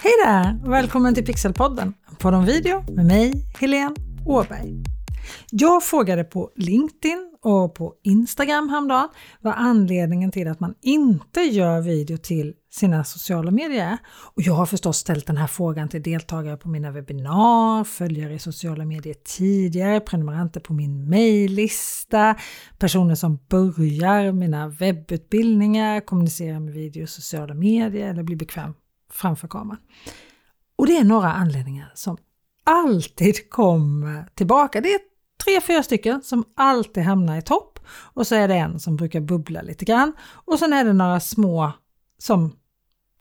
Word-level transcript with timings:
Hej 0.00 0.12
där 0.24 0.60
och 0.64 0.72
välkommen 0.72 1.14
till 1.14 1.24
Pixelpodden, 1.24 1.94
podd 2.18 2.34
om 2.34 2.44
video 2.44 2.84
med 2.92 3.06
mig, 3.06 3.32
Helene 3.60 3.94
Åberg. 4.26 4.82
Jag 5.50 5.82
frågade 5.82 6.24
på 6.24 6.50
LinkedIn 6.56 7.32
och 7.42 7.74
på 7.74 7.94
Instagram 8.04 8.68
häromdagen 8.68 9.08
vad 9.40 9.54
anledningen 9.56 10.30
till 10.30 10.48
att 10.48 10.60
man 10.60 10.74
inte 10.82 11.40
gör 11.40 11.80
video 11.80 12.16
till 12.16 12.54
sina 12.70 13.04
sociala 13.04 13.50
medier 13.50 13.86
är. 13.86 13.98
Och 14.34 14.42
jag 14.42 14.54
har 14.54 14.66
förstås 14.66 14.96
ställt 14.96 15.26
den 15.26 15.36
här 15.36 15.46
frågan 15.46 15.88
till 15.88 16.02
deltagare 16.02 16.56
på 16.56 16.68
mina 16.68 16.90
webbinar, 16.90 17.84
följare 17.84 18.34
i 18.34 18.38
sociala 18.38 18.84
medier 18.84 19.14
tidigare, 19.24 20.00
prenumeranter 20.00 20.60
på 20.60 20.72
min 20.72 21.08
mejllista, 21.08 22.36
personer 22.78 23.14
som 23.14 23.38
börjar 23.48 24.32
mina 24.32 24.68
webbutbildningar, 24.68 26.00
kommunicerar 26.00 26.60
med 26.60 26.74
video 26.74 27.02
i 27.02 27.06
sociala 27.06 27.54
medier 27.54 28.10
eller 28.10 28.22
blir 28.22 28.36
bekväm 28.36 28.74
framför 29.10 29.48
kameran. 29.48 29.80
Och 30.76 30.86
det 30.86 30.96
är 30.96 31.04
några 31.04 31.32
anledningar 31.32 31.92
som 31.94 32.16
alltid 32.64 33.50
kommer 33.50 34.24
tillbaka. 34.34 34.80
Det 34.80 34.92
är 34.92 35.00
tre, 35.44 35.60
fyra 35.60 35.82
stycken 35.82 36.22
som 36.22 36.44
alltid 36.54 37.02
hamnar 37.02 37.38
i 37.38 37.42
topp 37.42 37.78
och 37.90 38.26
så 38.26 38.34
är 38.34 38.48
det 38.48 38.54
en 38.54 38.80
som 38.80 38.96
brukar 38.96 39.20
bubbla 39.20 39.62
lite 39.62 39.84
grann 39.84 40.12
och 40.30 40.58
sen 40.58 40.72
är 40.72 40.84
det 40.84 40.92
några 40.92 41.20
små 41.20 41.72
som 42.18 42.52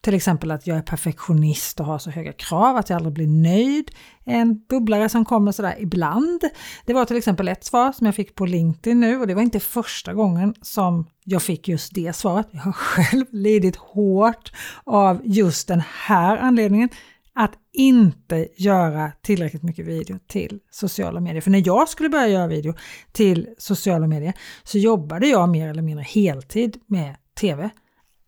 till 0.08 0.16
exempel 0.16 0.52
att 0.52 0.68
jag 0.68 0.78
är 0.78 0.82
perfektionist 0.82 1.80
och 1.80 1.86
har 1.86 2.00
så 2.00 2.10
höga 2.10 2.34
krav 2.34 2.78
att 2.78 2.90
jag 2.90 2.98
aldrig 2.98 3.14
blir 3.14 3.28
nöjd. 3.28 3.92
En 4.26 4.60
bubblare 4.70 5.10
som 5.10 5.26
kommer 5.26 5.52
sådär 5.52 5.76
ibland. 5.80 6.44
Det 6.86 6.94
var 6.94 7.06
till 7.06 7.18
exempel 7.18 7.48
ett 7.48 7.64
svar 7.64 7.92
som 7.92 8.06
jag 8.06 8.16
fick 8.16 8.36
på 8.36 8.46
LinkedIn 8.46 9.00
nu 9.00 9.20
och 9.20 9.28
det 9.28 9.34
var 9.34 9.42
inte 9.42 9.60
första 9.60 10.14
gången 10.14 10.56
som 10.62 11.08
jag 11.24 11.42
fick 11.42 11.68
just 11.68 11.96
det 11.96 12.16
svaret. 12.16 12.48
Jag 12.52 12.60
har 12.60 12.72
själv 12.72 13.26
lidit 13.32 13.76
hårt 13.76 14.52
av 14.84 15.22
just 15.24 15.68
den 15.68 15.82
här 16.06 16.38
anledningen 16.38 16.90
att 17.36 17.54
inte 17.74 18.48
göra 18.58 19.12
tillräckligt 19.22 19.64
mycket 19.64 19.86
video 19.86 20.20
till 20.28 20.60
sociala 20.72 21.20
medier. 21.20 21.42
För 21.42 21.52
när 21.52 21.64
jag 21.66 21.90
skulle 21.90 22.10
börja 22.10 22.28
göra 22.28 22.48
video 22.48 22.74
till 23.12 23.48
sociala 23.58 24.08
medier 24.08 24.34
så 24.64 24.78
jobbade 24.78 25.28
jag 25.28 25.50
mer 25.50 25.70
eller 25.70 25.82
mindre 25.82 26.04
heltid 26.04 26.78
med 26.86 27.16
TV. 27.40 27.70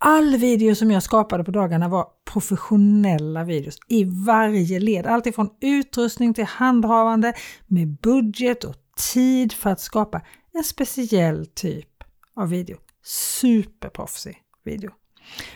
All 0.01 0.37
video 0.37 0.75
som 0.75 0.91
jag 0.91 1.03
skapade 1.03 1.43
på 1.43 1.51
dagarna 1.51 1.87
var 1.87 2.07
professionella 2.25 3.43
videos 3.43 3.77
i 3.87 4.03
varje 4.03 4.79
led. 4.79 5.05
Alltifrån 5.05 5.49
utrustning 5.61 6.33
till 6.33 6.45
handhavande 6.45 7.33
med 7.67 7.87
budget 7.87 8.63
och 8.63 8.75
tid 9.13 9.53
för 9.53 9.69
att 9.69 9.81
skapa 9.81 10.21
en 10.53 10.63
speciell 10.63 11.45
typ 11.45 12.03
av 12.35 12.49
video. 12.49 12.77
Superproffsig 13.03 14.37
video. 14.65 14.91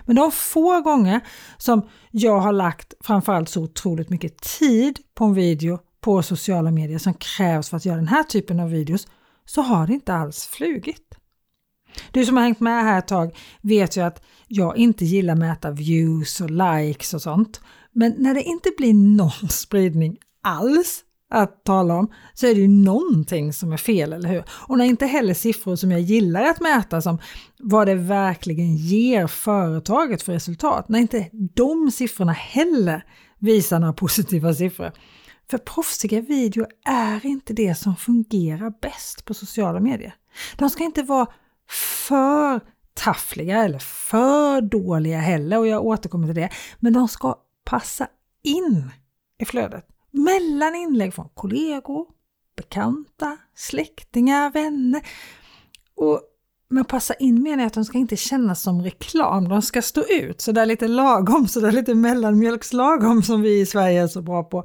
Men 0.06 0.16
de 0.16 0.32
få 0.32 0.82
gånger 0.82 1.22
som 1.58 1.90
jag 2.12 2.40
har 2.40 2.54
lagt 2.54 2.94
framförallt 3.02 3.50
så 3.50 3.64
otroligt 3.64 4.10
mycket 4.10 4.42
tid 4.42 5.00
på 5.14 5.26
en 5.26 5.34
video 5.34 5.80
på 6.02 6.24
sociala 6.24 6.72
medier 6.72 7.00
som 7.00 7.14
krävs 7.14 7.70
för 7.70 7.78
att 7.78 7.86
göra 7.86 7.98
den 7.98 8.08
här 8.08 8.24
typen 8.24 8.60
av 8.60 8.70
videos 8.70 9.08
så 9.46 9.62
har 9.62 9.88
det 9.88 9.94
inte 9.94 10.14
alls 10.14 10.48
flugit. 10.48 11.16
Du 12.12 12.26
som 12.26 12.38
har 12.38 12.44
hängt 12.44 12.60
med 12.60 12.84
här 12.84 13.00
ett 13.00 13.08
tag 13.08 13.38
vet 13.62 13.98
ju 13.98 14.02
att 14.02 14.24
jag 14.48 14.78
inte 14.78 15.06
gillar 15.06 15.34
att 15.34 15.40
mäta 15.40 15.72
views 15.72 16.42
och 16.42 16.50
likes 16.50 17.14
och 17.14 17.22
sånt. 17.22 17.62
Men 17.92 18.16
när 18.18 18.34
det 18.34 18.44
inte 18.44 18.72
blir 18.78 18.94
någon 18.94 19.50
spridning 19.50 20.18
alls 20.44 21.04
att 21.30 21.64
tala 21.64 21.94
om 21.94 22.12
så 22.34 22.48
är 22.48 22.56
det 22.56 22.62
ju 22.62 22.68
någonting 22.68 23.54
som 23.54 23.74
är 23.74 23.78
fel, 23.78 24.14
eller 24.14 24.30
hur? 24.30 24.44
Och 24.50 24.78
när 24.78 24.86
inte 24.86 25.06
heller 25.06 25.34
siffror 25.34 25.76
som 25.76 25.92
jag 25.92 26.02
gillar 26.02 26.44
att 26.44 26.62
mäta 26.62 27.02
som 27.02 27.20
vad 27.60 27.88
det 27.88 27.96
verkligen 27.96 28.76
ger 28.76 29.28
företaget 29.28 30.22
för 30.22 30.34
resultat, 30.34 30.90
när 30.90 31.00
inte 31.00 31.30
de 31.32 31.92
siffrorna 31.92 32.32
heller 32.32 33.06
visar 33.40 33.80
några 33.80 33.94
positiva 34.04 34.54
siffror. 34.54 34.92
För 35.50 35.58
proffsiga 35.58 36.22
videor 36.22 36.68
är 36.86 37.26
inte 37.26 37.54
det 37.54 37.76
som 37.76 37.96
fungerar 37.96 38.74
bäst 38.82 39.26
på 39.26 39.34
sociala 39.34 39.80
medier. 39.80 40.16
De 40.58 40.70
ska 40.70 40.84
inte 40.84 41.04
vara 41.04 41.28
för 42.08 42.62
taffliga 42.94 43.64
eller 43.64 43.80
för 43.80 44.62
dåliga 44.62 45.20
heller 45.20 45.60
och 45.60 45.68
jag 45.68 45.86
återkommer 45.86 46.28
till 46.28 46.36
det. 46.36 46.50
Men 46.80 46.94
de 46.94 47.08
ska 47.08 47.36
passa 47.66 48.08
in 48.44 48.92
i 49.40 49.46
flödet 49.46 49.88
mellan 50.12 50.76
inlägg 50.76 51.14
från 51.14 51.30
kollegor, 51.34 52.08
bekanta, 52.56 53.38
släktingar, 53.56 54.52
vänner. 54.52 55.02
Och 55.96 56.22
med 56.70 56.82
att 56.82 56.88
passa 56.88 57.14
in 57.14 57.44
menar 57.44 57.58
jag 57.58 57.68
att 57.68 57.74
de 57.74 57.86
ska 57.86 57.98
inte 57.98 58.18
kännas 58.18 58.62
som 58.62 58.82
reklam, 58.82 59.50
de 59.50 59.62
ska 59.62 59.82
stå 59.82 60.04
ut 60.04 60.42
så 60.42 60.52
där 60.52 60.66
lite 60.66 60.88
lagom, 60.88 61.48
så 61.48 61.60
där 61.60 61.72
lite 61.72 61.96
mellanmjölkslagom 61.96 63.24
som 63.24 63.42
vi 63.42 63.60
i 63.60 63.66
Sverige 63.66 64.04
är 64.04 64.08
så 64.08 64.22
bra 64.22 64.44
på. 64.44 64.64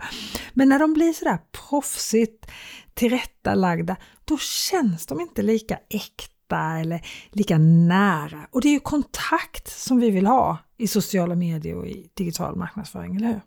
Men 0.54 0.69
när 0.69 0.78
de 0.78 0.94
blir 0.94 1.12
sådär 1.12 1.38
proffsigt 1.69 2.47
tillrättalagda, 2.94 3.97
då 4.25 4.38
känns 4.38 5.06
de 5.06 5.21
inte 5.21 5.43
lika 5.43 5.78
äkta 5.88 6.38
eller 6.56 7.06
lika 7.31 7.59
nära. 7.59 8.47
Och 8.50 8.60
det 8.60 8.69
är 8.69 8.72
ju 8.72 8.81
kontakt 8.81 9.69
som 9.69 9.98
vi 10.00 10.10
vill 10.10 10.26
ha 10.26 10.59
i 10.76 10.86
sociala 10.86 11.34
medier 11.34 11.76
och 11.76 11.86
i 11.86 12.10
digital 12.14 12.56
marknadsföring, 12.56 13.16
eller 13.16 13.26
hur? 13.26 13.41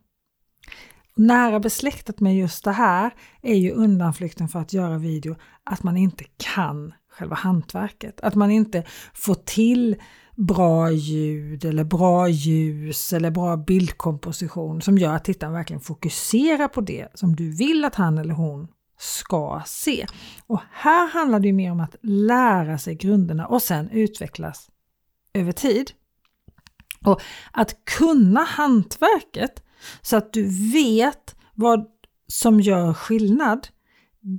Nära 1.16 1.60
besläktat 1.60 2.20
med 2.20 2.38
just 2.38 2.64
det 2.64 2.72
här 2.72 3.14
är 3.42 3.56
ju 3.56 3.72
undanflykten 3.72 4.50
för 4.50 4.60
att 4.60 4.74
göra 4.74 4.98
video 4.98 5.36
att 5.64 5.84
man 5.84 5.98
inte 5.98 6.24
kan 6.38 6.94
själva 7.10 7.36
hantverket. 7.36 8.22
Att 8.22 8.36
man 8.36 8.52
inte 8.52 8.84
får 9.14 9.36
till 9.36 9.96
bra 10.36 10.92
ljud 10.92 11.66
eller 11.66 11.84
bra 11.84 12.28
ljus 12.28 13.14
eller 13.14 13.32
bra 13.32 13.58
bildkomposition 13.58 14.82
som 14.82 14.98
gör 14.98 15.14
att 15.14 15.26
tittaren 15.26 15.54
verkligen 15.54 15.82
fokuserar 15.82 16.68
på 16.68 16.82
det 16.82 17.08
som 17.14 17.36
du 17.36 17.52
vill 17.52 17.86
att 17.86 17.96
han 17.96 18.18
eller 18.18 18.34
hon 18.34 18.68
ska 19.02 19.62
se. 19.66 20.06
Och 20.48 20.60
här 20.72 21.08
handlar 21.08 21.40
det 21.40 21.54
mer 21.54 21.72
om 21.72 21.80
att 21.80 21.96
lära 22.02 22.78
sig 22.78 22.96
grunderna 22.96 23.48
och 23.48 23.62
sen 23.62 23.90
utvecklas 23.90 24.70
över 25.34 25.52
tid. 25.52 25.92
Och 27.06 27.22
att 27.52 27.86
kunna 27.86 28.44
hantverket 28.44 29.64
så 30.02 30.18
att 30.18 30.34
du 30.34 30.72
vet 30.72 31.36
vad 31.54 31.86
som 32.28 32.62
gör 32.62 32.94
skillnad. 32.94 33.68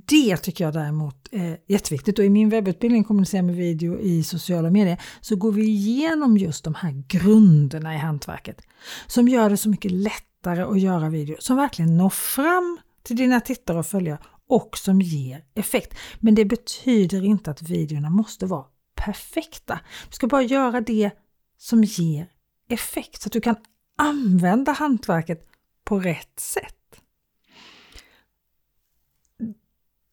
Det 0.07 0.37
tycker 0.37 0.63
jag 0.63 0.73
däremot 0.73 1.27
är 1.31 1.57
jätteviktigt 1.67 2.19
och 2.19 2.25
i 2.25 2.29
min 2.29 2.49
webbutbildning 2.49 3.03
Kommunicera 3.03 3.41
med 3.41 3.55
video 3.55 3.99
i 3.99 4.23
sociala 4.23 4.69
medier 4.69 5.01
så 5.21 5.35
går 5.35 5.51
vi 5.51 5.63
igenom 5.63 6.37
just 6.37 6.63
de 6.63 6.75
här 6.75 7.03
grunderna 7.07 7.95
i 7.95 7.97
hantverket 7.97 8.61
som 9.07 9.27
gör 9.27 9.49
det 9.49 9.57
så 9.57 9.69
mycket 9.69 9.91
lättare 9.91 10.61
att 10.61 10.81
göra 10.81 11.09
video 11.09 11.35
som 11.39 11.55
verkligen 11.57 11.97
når 11.97 12.09
fram 12.09 12.79
till 13.03 13.15
dina 13.15 13.39
tittare 13.39 13.79
och 13.79 13.85
följare 13.85 14.19
och 14.47 14.77
som 14.77 15.01
ger 15.01 15.43
effekt. 15.53 15.97
Men 16.19 16.35
det 16.35 16.45
betyder 16.45 17.25
inte 17.25 17.51
att 17.51 17.61
videorna 17.61 18.09
måste 18.09 18.45
vara 18.45 18.65
perfekta. 18.95 19.79
Du 20.09 20.15
ska 20.15 20.27
bara 20.27 20.41
göra 20.41 20.81
det 20.81 21.11
som 21.57 21.83
ger 21.83 22.27
effekt 22.69 23.21
så 23.21 23.27
att 23.27 23.33
du 23.33 23.41
kan 23.41 23.55
använda 23.97 24.71
hantverket 24.71 25.47
på 25.83 25.99
rätt 25.99 26.39
sätt. 26.39 26.75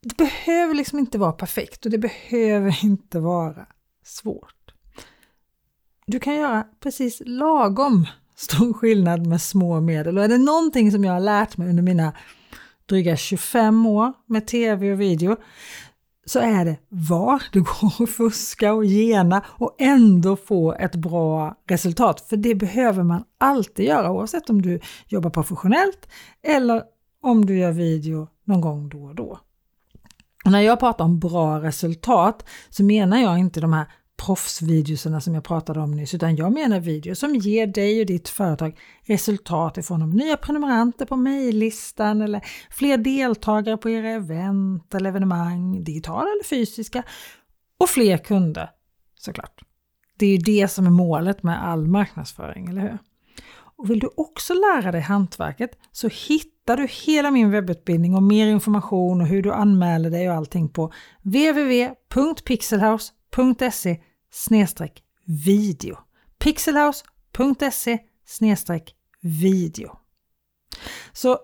Det 0.02 0.16
behöver 0.16 0.74
liksom 0.74 0.98
inte 0.98 1.18
vara 1.18 1.32
perfekt 1.32 1.84
och 1.84 1.90
det 1.90 1.98
behöver 1.98 2.84
inte 2.84 3.20
vara 3.20 3.66
svårt. 4.04 4.74
Du 6.06 6.20
kan 6.20 6.34
göra 6.34 6.66
precis 6.80 7.22
lagom 7.26 8.06
stor 8.36 8.72
skillnad 8.72 9.26
med 9.26 9.42
små 9.42 9.80
medel 9.80 10.18
och 10.18 10.24
är 10.24 10.28
det 10.28 10.38
någonting 10.38 10.92
som 10.92 11.04
jag 11.04 11.12
har 11.12 11.20
lärt 11.20 11.56
mig 11.56 11.68
under 11.68 11.82
mina 11.82 12.12
dryga 12.90 13.16
25 13.16 13.86
år 13.86 14.12
med 14.26 14.46
tv 14.46 14.92
och 14.92 15.00
video 15.00 15.36
så 16.26 16.38
är 16.38 16.64
det 16.64 16.76
var 16.88 17.42
det 17.52 17.58
går 17.58 18.02
att 18.02 18.10
fuska 18.10 18.72
och 18.72 18.84
gena 18.84 19.44
och 19.46 19.76
ändå 19.78 20.36
få 20.36 20.72
ett 20.72 20.96
bra 20.96 21.54
resultat. 21.68 22.20
För 22.20 22.36
det 22.36 22.54
behöver 22.54 23.02
man 23.02 23.24
alltid 23.38 23.86
göra 23.86 24.10
oavsett 24.10 24.50
om 24.50 24.62
du 24.62 24.80
jobbar 25.06 25.30
professionellt 25.30 26.08
eller 26.42 26.82
om 27.22 27.46
du 27.46 27.58
gör 27.58 27.72
video 27.72 28.28
någon 28.44 28.60
gång 28.60 28.88
då 28.88 29.02
och 29.02 29.14
då. 29.14 29.38
Och 30.44 30.52
när 30.52 30.60
jag 30.60 30.80
pratar 30.80 31.04
om 31.04 31.18
bra 31.18 31.62
resultat 31.62 32.48
så 32.70 32.84
menar 32.84 33.18
jag 33.18 33.38
inte 33.38 33.60
de 33.60 33.72
här 33.72 33.86
proffsvideorna 34.26 35.20
som 35.20 35.34
jag 35.34 35.44
pratade 35.44 35.80
om 35.80 35.90
nyss, 35.90 36.14
utan 36.14 36.36
jag 36.36 36.52
menar 36.52 36.80
videor 36.80 37.14
som 37.14 37.34
ger 37.34 37.66
dig 37.66 38.00
och 38.00 38.06
ditt 38.06 38.28
företag 38.28 38.78
resultat 39.02 39.78
i 39.78 39.82
form 39.82 40.02
av 40.02 40.14
nya 40.14 40.36
prenumeranter 40.36 41.06
på 41.06 41.16
mejllistan 41.16 42.22
eller 42.22 42.40
fler 42.70 42.98
deltagare 42.98 43.76
på 43.76 43.90
era 43.90 44.10
event 44.10 44.94
eller 44.94 45.10
evenemang, 45.10 45.84
digitala 45.84 46.28
eller 46.30 46.44
fysiska, 46.44 47.02
och 47.78 47.88
fler 47.88 48.18
kunder 48.18 48.70
såklart. 49.18 49.60
Det 50.18 50.26
är 50.26 50.30
ju 50.30 50.38
det 50.38 50.68
som 50.68 50.86
är 50.86 50.90
målet 50.90 51.42
med 51.42 51.64
all 51.64 51.86
marknadsföring, 51.86 52.68
eller 52.68 52.80
hur? 52.80 52.98
Och 53.76 53.90
vill 53.90 53.98
du 53.98 54.10
också 54.16 54.54
lära 54.54 54.92
dig 54.92 55.00
hantverket 55.00 55.70
så 55.92 56.08
hittar 56.08 56.76
du 56.76 56.86
hela 57.06 57.30
min 57.30 57.50
webbutbildning 57.50 58.14
och 58.14 58.22
mer 58.22 58.46
information 58.46 59.20
och 59.20 59.26
hur 59.26 59.42
du 59.42 59.52
anmäler 59.52 60.10
dig 60.10 60.30
och 60.30 60.36
allting 60.36 60.68
på 60.68 60.92
www.pixelhouse.se 61.22 64.00
video. 65.24 65.98
pixelhouse.se 66.38 67.98
video. 69.20 69.98
Så 71.12 71.38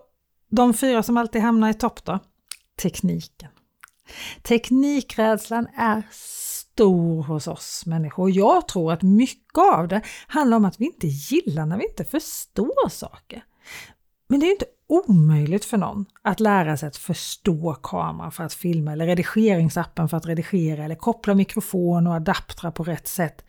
de 0.49 0.73
fyra 0.73 1.03
som 1.03 1.17
alltid 1.17 1.41
hamnar 1.41 1.69
i 1.69 1.73
topp 1.73 2.05
då? 2.05 2.19
Tekniken. 2.81 3.49
Teknikrädslan 4.41 5.67
är 5.75 6.03
stor 6.11 7.23
hos 7.23 7.47
oss 7.47 7.85
människor. 7.85 8.31
Jag 8.31 8.67
tror 8.67 8.93
att 8.93 9.01
mycket 9.01 9.57
av 9.57 9.87
det 9.87 10.01
handlar 10.27 10.57
om 10.57 10.65
att 10.65 10.79
vi 10.79 10.85
inte 10.85 11.07
gillar 11.07 11.65
när 11.65 11.77
vi 11.77 11.87
inte 11.87 12.05
förstår 12.05 12.89
saker. 12.89 13.43
Men 14.27 14.39
det 14.39 14.45
är 14.45 14.51
inte 14.51 14.65
omöjligt 14.87 15.65
för 15.65 15.77
någon 15.77 16.05
att 16.21 16.39
lära 16.39 16.77
sig 16.77 16.87
att 16.87 16.97
förstå 16.97 17.73
kameran 17.73 18.31
för 18.31 18.43
att 18.43 18.53
filma 18.53 18.91
eller 18.91 19.05
redigeringsappen 19.05 20.09
för 20.09 20.17
att 20.17 20.25
redigera 20.25 20.83
eller 20.83 20.95
koppla 20.95 21.33
mikrofon 21.33 22.07
och 22.07 22.13
adaptrar 22.13 22.71
på 22.71 22.83
rätt 22.83 23.07
sätt. 23.07 23.45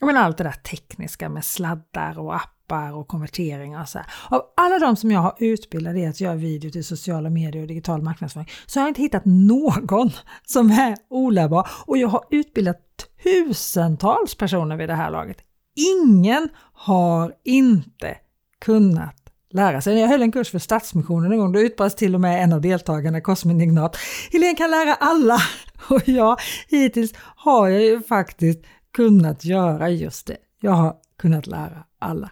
Men 0.00 0.16
allt 0.16 0.38
det 0.38 0.44
där 0.44 0.52
tekniska 0.52 1.28
med 1.28 1.44
sladdar 1.44 2.18
och 2.18 2.36
appar 2.36 2.92
och 2.92 3.08
konverteringar 3.08 3.82
och 3.82 3.88
så 3.88 3.98
här. 3.98 4.06
Av 4.28 4.42
alla 4.56 4.78
de 4.78 4.96
som 4.96 5.10
jag 5.10 5.20
har 5.20 5.34
utbildat 5.38 5.96
i 5.96 6.06
att 6.06 6.20
göra 6.20 6.34
video 6.34 6.70
till 6.70 6.84
sociala 6.84 7.30
medier 7.30 7.62
och 7.62 7.68
digital 7.68 8.02
marknadsföring 8.02 8.48
så 8.66 8.80
har 8.80 8.84
jag 8.84 8.90
inte 8.90 9.02
hittat 9.02 9.24
någon 9.24 10.10
som 10.44 10.70
är 10.70 10.96
olärbar 11.08 11.68
och 11.86 11.98
jag 11.98 12.08
har 12.08 12.24
utbildat 12.30 12.76
tusentals 13.22 14.34
personer 14.34 14.76
vid 14.76 14.88
det 14.88 14.94
här 14.94 15.10
laget. 15.10 15.36
Ingen 15.76 16.48
har 16.72 17.34
inte 17.44 18.16
kunnat 18.60 19.19
lära 19.50 19.80
sig. 19.80 19.94
När 19.94 20.00
Jag 20.00 20.08
höll 20.08 20.22
en 20.22 20.32
kurs 20.32 20.50
för 20.50 20.58
Stadsmissionen 20.58 21.32
en 21.32 21.38
gång, 21.38 21.52
då 21.52 21.60
utbrast 21.60 21.98
till 21.98 22.14
och 22.14 22.20
med 22.20 22.44
en 22.44 22.52
av 22.52 22.60
deltagarna, 22.60 23.20
Cosmin 23.20 23.60
Ignat, 23.60 23.96
Helene 24.32 24.54
kan 24.54 24.70
lära 24.70 24.94
alla! 24.94 25.38
Och 25.88 26.08
ja, 26.08 26.36
hittills 26.68 27.12
har 27.16 27.68
jag 27.68 27.82
ju 27.82 28.02
faktiskt 28.02 28.64
kunnat 28.92 29.44
göra 29.44 29.90
just 29.90 30.26
det. 30.26 30.36
Jag 30.60 30.72
har 30.72 30.96
kunnat 31.18 31.46
lära 31.46 31.84
alla. 31.98 32.30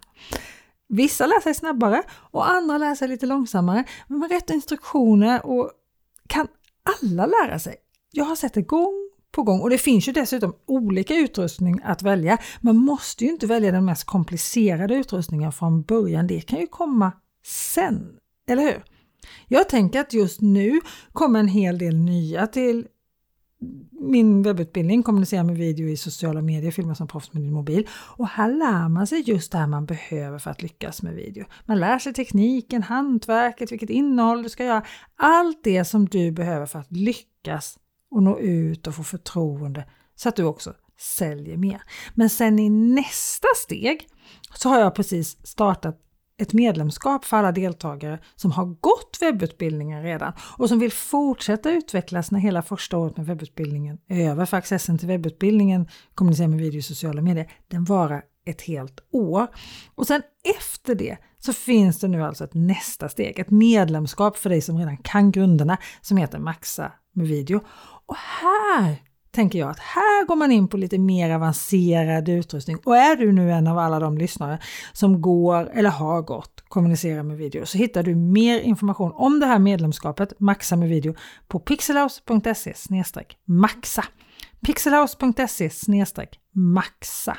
Vissa 0.88 1.26
lär 1.26 1.41
sig 1.41 1.55
snabbare 1.55 2.03
och 2.11 2.50
andra 2.50 2.79
lär 2.79 2.94
sig 2.94 3.09
lite 3.09 3.26
långsammare, 3.26 3.85
men 4.06 4.19
med 4.19 4.31
rätt 4.31 4.50
instruktioner 4.50 5.47
och 5.47 5.70
kan 6.26 6.49
alla 7.03 7.26
lära 7.26 7.59
sig. 7.59 7.76
Jag 8.11 8.25
har 8.25 8.37
sett 8.37 8.55
det 8.55 8.62
gång 8.62 9.07
på 9.33 9.43
gång 9.43 9.61
och 9.61 9.71
det 9.71 9.79
finns 9.79 10.09
ju 10.09 10.13
dessutom 10.13 10.55
olika 10.67 11.15
utrustning 11.15 11.81
att 11.85 12.03
välja. 12.03 12.39
Man 12.61 12.77
måste 12.77 13.25
ju 13.25 13.31
inte 13.31 13.47
välja 13.47 13.73
den 13.73 13.85
mest 13.85 14.05
komplicerade 14.05 14.95
utrustningen 14.95 15.53
från 15.53 15.83
början. 15.83 16.27
Det 16.27 16.41
kan 16.41 16.61
ju 16.61 16.67
komma 16.67 17.13
sen, 17.45 18.17
eller 18.49 18.63
hur? 18.63 18.85
Jag 19.49 19.69
tänker 19.69 20.01
att 20.01 20.13
just 20.13 20.41
nu 20.41 20.81
kommer 21.13 21.41
en 21.41 21.49
hel 21.49 21.79
del 21.79 21.97
nya 21.97 22.47
till 22.47 22.87
min 23.91 24.43
webbutbildning, 24.43 25.03
kommunicera 25.03 25.45
med 25.45 25.57
video 25.57 25.89
i 25.89 25.97
sociala 25.97 26.43
medier, 26.43 26.71
filma 26.71 26.95
som 26.95 27.09
proffs 27.09 27.33
med 27.33 27.43
din 27.43 27.53
mobil. 27.53 27.89
Och 27.93 28.29
här 28.29 28.49
lär 28.49 28.89
man 28.89 29.07
sig 29.07 29.21
just 29.21 29.53
det 29.53 29.59
här 29.59 29.67
man 29.67 29.87
behöver 29.87 30.39
för 30.39 30.51
att 30.51 30.63
lyckas 30.63 31.03
med 31.03 31.15
video. 31.15 31.45
Man 31.67 31.81
lär 31.81 31.99
sig 31.99 32.13
tekniken, 32.13 32.83
hantverket, 32.83 33.73
vilket 33.73 33.91
innehåll 33.91 34.43
du 34.43 34.49
ska 34.49 34.65
göra. 34.65 34.83
Allt 35.17 35.65
det 35.65 35.85
som 35.85 36.07
du 36.07 36.33
behöver 36.33 36.67
för 36.67 36.79
att 36.79 36.93
lyckas 36.93 37.79
och 38.10 38.22
nå 38.22 38.38
ut 38.38 38.87
och 38.87 38.94
få 38.94 39.02
förtroende 39.02 39.84
så 40.14 40.28
att 40.28 40.37
du 40.37 40.44
också 40.44 40.75
säljer 40.99 41.56
mer. 41.56 41.82
Men 42.14 42.31
sen 42.31 42.58
i 42.58 42.70
nästa 42.70 43.49
steg 43.56 44.08
så 44.55 44.69
har 44.69 44.81
jag 44.81 44.94
precis 44.94 45.46
startat 45.46 46.00
ett 46.40 46.52
medlemskap 46.52 47.25
för 47.25 47.37
alla 47.37 47.52
deltagare 47.52 48.19
som 48.37 48.52
har 48.52 48.64
gått 48.64 49.19
webbutbildningen 49.20 50.02
redan 50.02 50.32
och 50.58 50.69
som 50.69 50.78
vill 50.78 50.93
fortsätta 50.93 51.70
utvecklas 51.70 52.31
när 52.31 52.40
hela 52.40 52.62
första 52.62 52.99
året 52.99 53.16
med 53.16 53.26
webbutbildningen 53.26 53.99
är 54.08 54.31
över. 54.31 54.46
För 54.46 54.56
accessen 54.56 54.99
till 54.99 55.08
webbutbildningen, 55.08 55.88
kommunicera 56.14 56.49
med 56.49 56.58
video 56.58 56.78
i 56.78 56.82
sociala 56.82 57.22
medier, 57.22 57.50
den 57.69 57.84
varar 57.84 58.22
ett 58.46 58.62
helt 58.62 59.00
år. 59.12 59.46
Och 59.94 60.06
sen 60.06 60.22
efter 60.60 60.94
det 60.94 61.16
så 61.38 61.52
finns 61.52 62.00
det 62.00 62.08
nu 62.08 62.22
alltså 62.22 62.44
ett 62.44 62.55
nästa 62.55 63.08
steg, 63.08 63.38
ett 63.38 63.50
medlemskap 63.50 64.37
för 64.37 64.50
dig 64.50 64.60
som 64.60 64.78
redan 64.78 64.96
kan 64.96 65.31
grunderna 65.31 65.78
som 66.00 66.16
heter 66.16 66.38
Maxa 66.38 66.93
med 67.12 67.26
video. 67.26 67.60
Och 68.08 68.16
här 68.16 68.96
tänker 69.31 69.58
jag 69.58 69.70
att 69.70 69.78
här 69.78 70.26
går 70.26 70.37
man 70.37 70.52
in 70.52 70.69
på 70.69 70.76
lite 70.76 70.99
mer 70.99 71.31
avancerad 71.31 72.28
utrustning. 72.28 72.76
Och 72.84 72.96
är 72.96 73.16
du 73.16 73.32
nu 73.32 73.52
en 73.52 73.66
av 73.66 73.78
alla 73.78 74.00
de 74.00 74.19
lyssnare 74.19 74.58
som 74.93 75.20
går 75.20 75.70
eller 75.72 75.90
har 75.90 76.22
gått 76.22 76.64
kommunicera 76.69 77.22
med 77.22 77.37
video 77.37 77.66
så 77.66 77.78
hittar 77.78 78.02
du 78.02 78.14
mer 78.14 78.60
information 78.60 79.12
om 79.14 79.40
det 79.40 79.46
här 79.46 79.58
medlemskapet 79.58 80.40
Maxa 80.40 80.76
med 80.76 80.88
video 80.88 81.14
på 81.49 81.58
pixelhouse.se 81.58 82.75
maxa. 83.44 84.05
pixelhouse.se 84.60 85.70
maxa. 86.52 87.37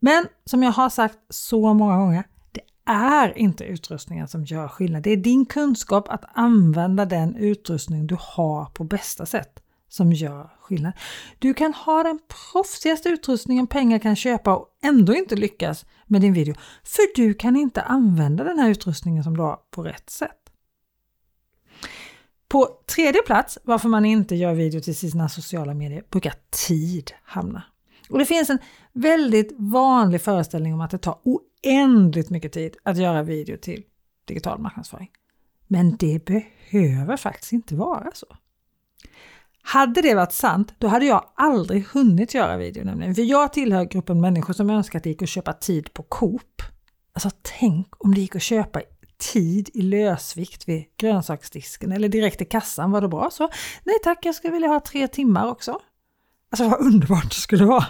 Men 0.00 0.26
som 0.44 0.62
jag 0.62 0.72
har 0.72 0.88
sagt 0.88 1.18
så 1.28 1.74
många 1.74 1.96
gånger, 1.96 2.24
det 2.52 2.60
är 2.92 3.38
inte 3.38 3.64
utrustningen 3.64 4.28
som 4.28 4.44
gör 4.44 4.68
skillnad. 4.68 5.02
Det 5.02 5.10
är 5.10 5.16
din 5.16 5.46
kunskap 5.46 6.08
att 6.08 6.24
använda 6.34 7.04
den 7.04 7.36
utrustning 7.36 8.06
du 8.06 8.16
har 8.20 8.64
på 8.64 8.84
bästa 8.84 9.26
sätt 9.26 9.59
som 9.90 10.12
gör 10.12 10.50
skillnad. 10.60 10.92
Du 11.38 11.54
kan 11.54 11.74
ha 11.74 12.02
den 12.02 12.18
proffsigaste 12.52 13.08
utrustningen 13.08 13.66
pengar 13.66 13.98
kan 13.98 14.16
köpa 14.16 14.56
och 14.56 14.68
ändå 14.82 15.14
inte 15.14 15.36
lyckas 15.36 15.86
med 16.06 16.20
din 16.20 16.32
video. 16.32 16.54
För 16.84 17.16
du 17.16 17.34
kan 17.34 17.56
inte 17.56 17.82
använda 17.82 18.44
den 18.44 18.58
här 18.58 18.70
utrustningen 18.70 19.24
som 19.24 19.36
du 19.36 19.42
har 19.42 19.58
på 19.70 19.82
rätt 19.82 20.10
sätt. 20.10 20.36
På 22.48 22.68
tredje 22.94 23.22
plats 23.22 23.58
varför 23.64 23.88
man 23.88 24.04
inte 24.04 24.34
gör 24.36 24.54
video 24.54 24.80
till 24.80 24.96
sina 24.96 25.28
sociala 25.28 25.74
medier 25.74 26.04
brukar 26.10 26.34
tid 26.68 27.12
hamna. 27.22 27.62
Och 28.10 28.18
det 28.18 28.24
finns 28.24 28.50
en 28.50 28.58
väldigt 28.92 29.54
vanlig 29.58 30.22
föreställning 30.22 30.74
om 30.74 30.80
att 30.80 30.90
det 30.90 30.98
tar 30.98 31.18
oändligt 31.24 32.30
mycket 32.30 32.52
tid 32.52 32.76
att 32.82 32.96
göra 32.96 33.22
video 33.22 33.56
till 33.56 33.82
digital 34.24 34.58
marknadsföring. 34.58 35.10
Men 35.66 35.96
det 35.96 36.24
behöver 36.24 37.16
faktiskt 37.16 37.52
inte 37.52 37.74
vara 37.74 38.10
så. 38.14 38.26
Hade 39.62 40.02
det 40.02 40.14
varit 40.14 40.32
sant, 40.32 40.74
då 40.78 40.88
hade 40.88 41.06
jag 41.06 41.24
aldrig 41.34 41.86
hunnit 41.86 42.34
göra 42.34 42.56
video 42.56 42.84
nämligen. 42.84 43.14
För 43.14 43.22
jag 43.22 43.52
tillhör 43.52 43.84
gruppen 43.84 44.20
människor 44.20 44.54
som 44.54 44.70
önskar 44.70 44.98
att 44.98 45.04
det 45.04 45.10
gick 45.10 45.22
att 45.22 45.28
köpa 45.28 45.52
tid 45.52 45.92
på 45.92 46.02
Coop. 46.02 46.62
Alltså 47.12 47.30
tänk 47.42 48.04
om 48.04 48.14
det 48.14 48.20
gick 48.20 48.36
att 48.36 48.42
köpa 48.42 48.80
tid 49.32 49.70
i 49.74 49.82
lösvikt 49.82 50.68
vid 50.68 50.84
grönsaksdisken 50.96 51.92
eller 51.92 52.08
direkt 52.08 52.40
i 52.40 52.44
kassan. 52.44 52.90
Var 52.90 53.00
det 53.00 53.08
bra 53.08 53.30
så? 53.32 53.48
Nej 53.84 53.96
tack, 54.04 54.18
jag 54.24 54.34
skulle 54.34 54.52
vilja 54.52 54.68
ha 54.68 54.80
tre 54.80 55.08
timmar 55.08 55.48
också. 55.48 55.80
Alltså 56.50 56.68
vad 56.68 56.80
underbart 56.80 57.28
det 57.28 57.40
skulle 57.40 57.64
vara! 57.64 57.86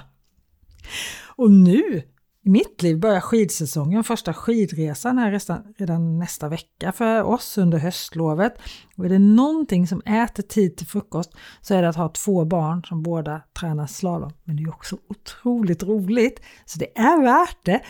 Och 1.36 1.50
nu 1.50 2.02
i 2.42 2.50
mitt 2.50 2.82
liv 2.82 2.98
börjar 2.98 3.20
skidsäsongen, 3.20 4.04
första 4.04 4.34
skidresan 4.34 5.18
är 5.18 5.30
redan, 5.30 5.74
redan 5.78 6.18
nästa 6.18 6.48
vecka 6.48 6.92
för 6.92 7.22
oss 7.22 7.58
under 7.58 7.78
höstlovet. 7.78 8.54
Och 8.96 9.04
är 9.04 9.08
det 9.08 9.18
någonting 9.18 9.86
som 9.86 10.00
äter 10.00 10.42
tid 10.42 10.76
till 10.76 10.86
frukost 10.86 11.34
så 11.60 11.74
är 11.74 11.82
det 11.82 11.88
att 11.88 11.96
ha 11.96 12.08
två 12.08 12.44
barn 12.44 12.84
som 12.84 13.02
båda 13.02 13.42
tränar 13.60 13.86
slalom. 13.86 14.32
Men 14.44 14.56
det 14.56 14.62
är 14.62 14.68
också 14.68 14.98
otroligt 15.08 15.82
roligt, 15.82 16.40
så 16.64 16.78
det 16.78 16.98
är 16.98 17.22
värt 17.22 17.64
det. 17.64 17.80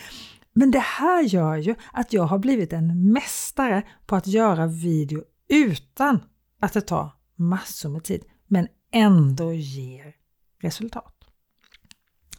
Men 0.53 0.71
det 0.71 0.79
här 0.79 1.21
gör 1.23 1.55
ju 1.55 1.75
att 1.93 2.13
jag 2.13 2.23
har 2.23 2.39
blivit 2.39 2.73
en 2.73 3.11
mästare 3.11 3.83
på 4.05 4.15
att 4.15 4.27
göra 4.27 4.67
video 4.67 5.23
utan 5.49 6.19
att 6.59 6.73
det 6.73 6.81
tar 6.81 7.09
massor 7.35 7.89
med 7.89 8.03
tid, 8.03 8.23
men 8.47 8.67
ändå 8.91 9.53
ger 9.53 10.15
resultat. 10.61 11.15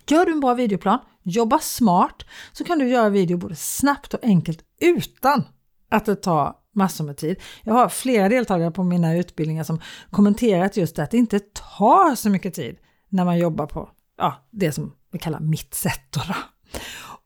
Gör 0.09 0.27
du 0.27 0.33
en 0.33 0.41
bra 0.41 0.55
videoplan, 0.55 0.99
jobba 1.23 1.59
smart, 1.59 2.25
så 2.53 2.65
kan 2.65 2.79
du 2.79 2.89
göra 2.89 3.09
video 3.09 3.37
både 3.37 3.57
snabbt 3.57 4.15
och 4.15 4.25
enkelt 4.25 4.65
utan 4.81 5.45
att 5.89 6.07
det 6.07 6.17
tar 6.17 6.55
massor 6.75 7.05
med 7.05 7.17
tid. 7.17 7.37
Jag 7.63 7.75
har 7.75 7.89
flera 7.89 8.29
deltagare 8.29 8.71
på 8.71 8.85
mina 8.85 9.17
utbildningar 9.17 9.65
som 9.65 9.81
kommenterat 10.11 10.77
just 10.77 10.97
det, 10.97 11.03
att 11.03 11.11
det 11.11 11.17
inte 11.17 11.41
tar 11.79 12.15
så 12.15 12.31
mycket 12.31 12.55
tid 12.55 12.77
när 13.09 13.25
man 13.25 13.39
jobbar 13.39 13.67
på 13.67 13.89
ja, 14.19 14.49
det 14.51 14.73
som 14.73 14.95
vi 15.13 15.19
kallar 15.19 15.41
mitt 15.41 15.75
sätt. 15.75 16.03
Då. 16.11 16.21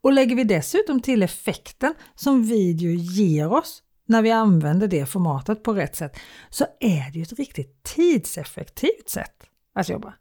Och 0.00 0.12
lägger 0.12 0.36
vi 0.36 0.44
dessutom 0.44 1.00
till 1.00 1.22
effekten 1.22 1.94
som 2.14 2.42
video 2.42 2.90
ger 2.90 3.52
oss 3.52 3.82
när 4.08 4.22
vi 4.22 4.30
använder 4.30 4.88
det 4.88 5.06
formatet 5.06 5.62
på 5.62 5.74
rätt 5.74 5.96
sätt 5.96 6.16
så 6.50 6.64
är 6.80 7.10
det 7.12 7.18
ju 7.18 7.22
ett 7.22 7.32
riktigt 7.32 7.82
tidseffektivt 7.82 9.08
sätt 9.08 9.44
att 9.74 9.88
jobba 9.88 10.14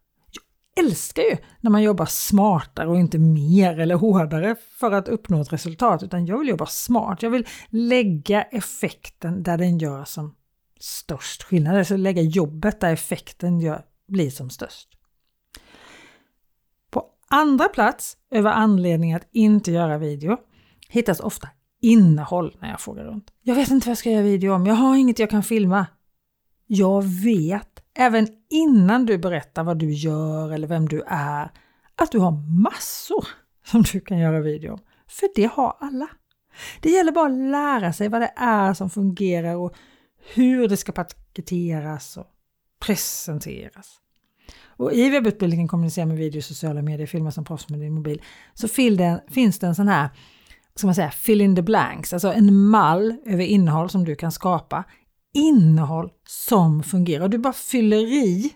älskar 0.80 1.24
ju 1.24 1.38
när 1.62 1.72
man 1.72 1.84
jobbar 1.84 2.06
smartare 2.06 2.88
och 2.88 3.00
inte 3.00 3.20
mer 3.20 3.80
eller 3.80 3.96
hårdare 3.96 4.56
för 4.80 4.92
att 4.92 5.08
uppnå 5.08 5.42
ett 5.42 5.54
resultat, 5.54 6.04
utan 6.04 6.26
jag 6.26 6.40
vill 6.40 6.50
jobba 6.50 6.66
smart. 6.66 7.24
Jag 7.24 7.30
vill 7.30 7.48
lägga 7.70 8.42
effekten 8.42 9.44
där 9.44 9.58
den 9.58 9.78
gör 9.78 10.06
som 10.06 10.36
störst 10.80 11.44
skillnad, 11.44 11.78
alltså 11.78 11.98
lägga 11.98 12.22
jobbet 12.22 12.80
där 12.80 12.94
effekten 12.94 13.60
gör, 13.60 13.86
blir 14.08 14.30
som 14.30 14.50
störst. 14.50 14.90
På 16.90 17.06
andra 17.28 17.68
plats 17.68 18.18
över 18.32 18.52
anledning 18.52 19.14
att 19.14 19.28
inte 19.32 19.72
göra 19.72 19.98
video 19.98 20.38
hittas 20.90 21.20
ofta 21.20 21.50
innehåll 21.82 22.58
när 22.62 22.70
jag 22.70 22.82
frågar 22.82 23.04
runt. 23.04 23.32
Jag 23.42 23.56
vet 23.56 23.72
inte 23.72 23.88
vad 23.88 23.92
jag 23.92 23.98
ska 23.98 24.12
göra 24.12 24.24
video 24.24 24.54
om, 24.54 24.66
jag 24.66 24.76
har 24.76 24.96
inget 24.96 25.20
jag 25.20 25.30
kan 25.30 25.44
filma. 25.44 25.88
Jag 26.68 27.04
vet 27.04 27.75
även 27.96 28.28
innan 28.50 29.06
du 29.06 29.18
berättar 29.18 29.64
vad 29.64 29.78
du 29.78 29.92
gör 29.92 30.52
eller 30.52 30.68
vem 30.68 30.90
du 30.90 31.04
är, 31.08 31.52
att 31.96 32.12
du 32.12 32.20
har 32.20 32.62
massor 32.64 33.28
som 33.66 33.82
du 33.82 34.00
kan 34.00 34.20
göra 34.20 34.42
video 34.42 34.74
om. 34.74 34.80
För 35.08 35.30
det 35.36 35.46
har 35.46 35.78
alla. 35.80 36.08
Det 36.82 36.90
gäller 36.90 37.12
bara 37.12 37.26
att 37.26 37.52
lära 37.52 37.94
sig 37.94 38.10
vad 38.10 38.22
det 38.22 38.34
är 38.36 38.74
som 38.74 38.90
fungerar 38.90 39.56
och 39.56 39.76
hur 40.34 40.68
det 40.68 40.78
ska 40.78 40.92
paketeras 40.92 42.18
och 42.18 42.28
presenteras. 42.80 44.02
Och 44.78 44.94
I 44.94 45.10
webbutbildningen 45.10 45.68
Kommunicera 45.68 46.06
med 46.06 46.18
video, 46.18 46.42
sociala 46.42 46.82
medier, 46.82 47.08
filma 47.08 47.32
som 47.32 47.46
proffs 47.46 47.70
med 47.70 47.80
din 47.80 47.94
mobil 47.94 48.22
så 48.54 48.68
finns 48.68 49.60
det 49.60 49.68
en 49.68 49.76
sån 49.76 49.88
här 49.88 50.10
ska 50.76 50.88
man 50.88 50.96
säga, 50.96 51.12
fill 51.12 51.42
in 51.42 51.56
the 51.56 51.62
blanks, 51.62 52.14
alltså 52.14 52.34
en 52.34 52.56
mall 52.56 53.16
över 53.26 53.44
innehåll 53.44 53.90
som 53.90 54.06
du 54.06 54.16
kan 54.16 54.32
skapa. 54.32 54.84
Innehåll 55.36 56.10
som 56.28 56.84
fungerar. 56.84 57.28
Du 57.28 57.38
bara 57.38 57.54
fyller 57.54 57.98
i 57.98 58.54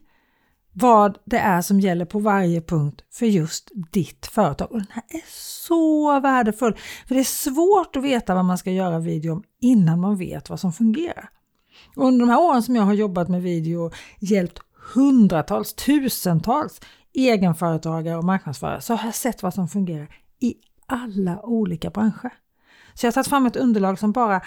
vad 0.73 1.17
det 1.25 1.37
är 1.37 1.61
som 1.61 1.79
gäller 1.79 2.05
på 2.05 2.19
varje 2.19 2.61
punkt 2.61 3.01
för 3.11 3.25
just 3.25 3.71
ditt 3.91 4.25
företag. 4.25 4.71
Och 4.71 4.77
den 4.77 4.87
här 4.91 5.03
är 5.09 5.23
så 5.27 6.19
värdefull, 6.19 6.75
för 7.07 7.15
det 7.15 7.21
är 7.21 7.23
svårt 7.23 7.95
att 7.95 8.03
veta 8.03 8.35
vad 8.35 8.45
man 8.45 8.57
ska 8.57 8.71
göra 8.71 8.99
video 8.99 9.33
om 9.33 9.43
innan 9.61 9.99
man 9.99 10.17
vet 10.17 10.49
vad 10.49 10.59
som 10.59 10.73
fungerar. 10.73 11.29
Och 11.95 12.07
under 12.07 12.25
de 12.25 12.31
här 12.31 12.41
åren 12.41 12.63
som 12.63 12.75
jag 12.75 12.83
har 12.83 12.93
jobbat 12.93 13.29
med 13.29 13.41
video 13.41 13.85
och 13.85 13.93
hjälpt 14.19 14.59
hundratals, 14.93 15.73
tusentals 15.73 16.81
egenföretagare 17.13 18.17
och 18.17 18.23
marknadsförare 18.23 18.81
så 18.81 18.95
har 18.95 19.05
jag 19.05 19.15
sett 19.15 19.43
vad 19.43 19.53
som 19.53 19.67
fungerar 19.67 20.15
i 20.39 20.55
alla 20.85 21.41
olika 21.41 21.89
branscher. 21.89 22.33
Så 22.93 23.05
jag 23.05 23.07
har 23.07 23.13
tagit 23.13 23.27
fram 23.27 23.45
ett 23.45 23.55
underlag 23.55 23.99
som 23.99 24.11
bara 24.11 24.41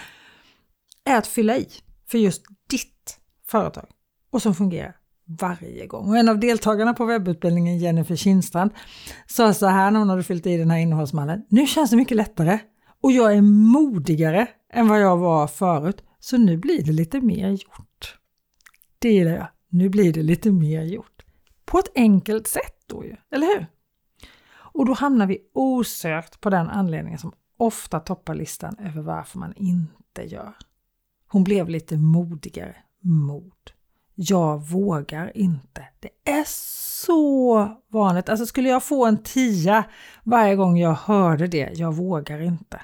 är 1.05 1.17
att 1.17 1.27
fylla 1.27 1.57
i 1.57 1.67
för 2.13 2.17
just 2.17 2.43
ditt 2.69 3.19
företag 3.47 3.89
och 4.31 4.41
som 4.41 4.55
fungerar 4.55 4.95
varje 5.39 5.87
gång. 5.87 6.09
Och 6.09 6.17
en 6.17 6.29
av 6.29 6.39
deltagarna 6.39 6.93
på 6.93 7.05
webbutbildningen, 7.05 7.77
Jennifer 7.77 8.15
Kindstrand, 8.15 8.71
sa 9.27 9.53
så 9.53 9.65
här 9.65 9.91
när 9.91 9.99
hon 9.99 10.09
hade 10.09 10.23
fyllt 10.23 10.45
i 10.47 10.57
den 10.57 10.71
här 10.71 10.77
innehållsmallen. 10.77 11.45
Nu 11.49 11.67
känns 11.67 11.89
det 11.89 11.95
mycket 11.95 12.17
lättare 12.17 12.59
och 13.01 13.11
jag 13.11 13.33
är 13.33 13.41
modigare 13.41 14.47
än 14.73 14.87
vad 14.87 15.01
jag 15.01 15.17
var 15.17 15.47
förut, 15.47 16.03
så 16.19 16.37
nu 16.37 16.57
blir 16.57 16.83
det 16.83 16.91
lite 16.91 17.21
mer 17.21 17.49
gjort. 17.49 18.17
Det 18.99 19.09
gillar 19.09 19.31
jag. 19.31 19.47
Nu 19.69 19.89
blir 19.89 20.13
det 20.13 20.23
lite 20.23 20.51
mer 20.51 20.81
gjort. 20.83 21.25
På 21.65 21.79
ett 21.79 21.91
enkelt 21.95 22.47
sätt 22.47 22.83
då 22.87 23.05
ju, 23.05 23.15
eller 23.31 23.47
hur? 23.47 23.67
Och 24.53 24.85
då 24.85 24.93
hamnar 24.93 25.27
vi 25.27 25.37
osökt 25.53 26.41
på 26.41 26.49
den 26.49 26.69
anledningen 26.69 27.19
som 27.19 27.33
ofta 27.57 27.99
toppar 27.99 28.35
listan 28.35 28.75
över 28.79 29.01
varför 29.01 29.39
man 29.39 29.53
inte 29.55 30.23
gör. 30.23 30.53
Hon 31.33 31.43
blev 31.43 31.69
lite 31.69 31.97
modigare. 31.97 32.75
Mod. 33.01 33.71
Jag 34.15 34.67
vågar 34.67 35.37
inte. 35.37 35.87
Det 35.99 36.31
är 36.31 36.43
så 37.05 37.69
vanligt. 37.91 38.29
Alltså 38.29 38.45
skulle 38.45 38.69
jag 38.69 38.83
få 38.83 39.05
en 39.05 39.23
tia 39.23 39.83
varje 40.23 40.55
gång 40.55 40.77
jag 40.77 40.93
hörde 40.93 41.47
det, 41.47 41.69
jag 41.73 41.95
vågar 41.95 42.41
inte. 42.41 42.81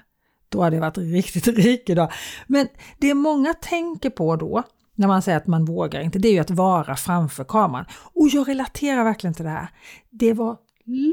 Då 0.50 0.64
hade 0.64 0.76
jag 0.76 0.82
varit 0.82 0.98
riktigt 0.98 1.48
rik 1.58 1.90
idag. 1.90 2.12
Men 2.48 2.68
det 2.98 3.14
många 3.14 3.54
tänker 3.54 4.10
på 4.10 4.36
då, 4.36 4.64
när 4.96 5.08
man 5.08 5.22
säger 5.22 5.38
att 5.38 5.48
man 5.48 5.66
vågar 5.66 6.02
inte, 6.02 6.20
det 6.20 6.28
är 6.28 6.34
ju 6.34 6.40
att 6.40 6.52
vara 6.52 6.96
framför 6.96 7.44
kameran. 7.44 7.86
Och 8.14 8.28
jag 8.30 8.48
relaterar 8.48 9.04
verkligen 9.04 9.34
till 9.34 9.46
det 9.46 9.52
här. 9.52 9.70
Det 10.10 10.34
var 10.34 10.58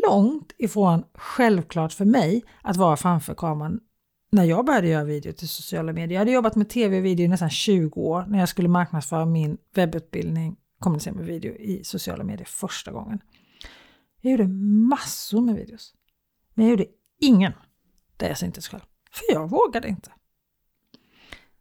långt 0.09 0.53
ifrån 0.59 1.05
självklart 1.15 1.93
för 1.93 2.05
mig 2.05 2.45
att 2.63 2.77
vara 2.77 2.97
framför 2.97 3.35
kameran 3.35 3.81
när 4.37 4.45
jag 4.45 4.65
började 4.65 4.89
göra 4.89 5.05
video 5.05 5.33
till 5.33 5.49
sociala 5.49 5.93
medier. 5.93 6.15
Jag 6.15 6.19
hade 6.21 6.31
jobbat 6.31 6.57
med 6.57 6.69
tv 6.69 6.99
och 6.99 7.05
video 7.05 7.25
i 7.25 7.29
nästan 7.29 7.51
20 7.51 8.01
år 8.01 8.25
när 8.29 8.39
jag 8.39 8.49
skulle 8.49 8.69
marknadsföra 8.69 9.27
min 9.27 9.59
webbutbildning 9.75 10.57
kommunicera 10.79 11.15
med 11.15 11.25
video 11.25 11.55
i 11.55 11.85
sociala 11.85 12.25
medier 12.25 12.47
första 12.47 12.93
gången. 12.93 13.19
Jag 14.21 14.31
gjorde 14.31 14.49
massor 14.89 15.41
med 15.41 15.55
videos. 15.55 15.95
Men 16.55 16.65
jag 16.65 16.71
gjorde 16.71 16.87
ingen 17.21 17.53
där 18.17 18.29
jag 18.29 18.39
syntes 18.39 18.69
själv. 18.69 18.83
För 19.13 19.35
jag 19.35 19.51
vågade 19.51 19.89
inte. 19.89 20.11